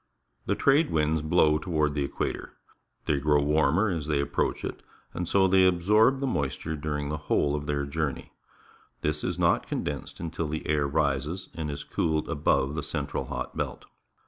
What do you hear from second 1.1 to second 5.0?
blow toward the equator. They grow warmer as they approach it,